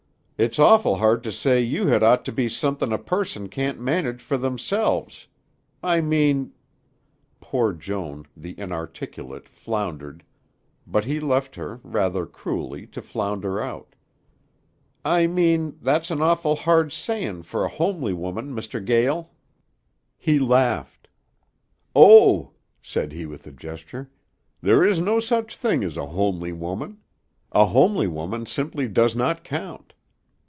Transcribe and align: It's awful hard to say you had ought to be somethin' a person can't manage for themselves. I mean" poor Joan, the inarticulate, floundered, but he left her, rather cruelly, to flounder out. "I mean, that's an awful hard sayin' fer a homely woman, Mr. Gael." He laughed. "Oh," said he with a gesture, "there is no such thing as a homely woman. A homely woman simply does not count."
It's 0.43 0.57
awful 0.57 0.95
hard 0.95 1.21
to 1.25 1.31
say 1.31 1.61
you 1.61 1.85
had 1.85 2.01
ought 2.01 2.25
to 2.25 2.31
be 2.31 2.49
somethin' 2.49 2.91
a 2.91 2.97
person 2.97 3.47
can't 3.47 3.79
manage 3.79 4.19
for 4.23 4.39
themselves. 4.39 5.27
I 5.83 6.01
mean" 6.01 6.53
poor 7.41 7.73
Joan, 7.73 8.25
the 8.35 8.59
inarticulate, 8.59 9.47
floundered, 9.47 10.23
but 10.87 11.05
he 11.05 11.19
left 11.19 11.53
her, 11.57 11.79
rather 11.83 12.25
cruelly, 12.25 12.87
to 12.87 13.03
flounder 13.03 13.61
out. 13.61 13.93
"I 15.05 15.27
mean, 15.27 15.77
that's 15.79 16.09
an 16.09 16.23
awful 16.23 16.55
hard 16.55 16.91
sayin' 16.91 17.43
fer 17.43 17.65
a 17.65 17.69
homely 17.69 18.11
woman, 18.13 18.51
Mr. 18.51 18.83
Gael." 18.83 19.29
He 20.17 20.39
laughed. 20.39 21.07
"Oh," 21.95 22.49
said 22.81 23.11
he 23.11 23.27
with 23.27 23.45
a 23.45 23.51
gesture, 23.51 24.09
"there 24.59 24.83
is 24.83 24.97
no 24.97 25.19
such 25.19 25.55
thing 25.55 25.83
as 25.83 25.97
a 25.97 26.07
homely 26.07 26.51
woman. 26.51 26.97
A 27.51 27.67
homely 27.67 28.07
woman 28.07 28.47
simply 28.47 28.87
does 28.87 29.15
not 29.15 29.43
count." 29.43 29.93